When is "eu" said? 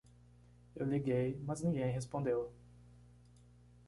0.75-0.87